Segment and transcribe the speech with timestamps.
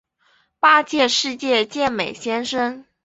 [0.59, 2.85] 八届世界健美先生。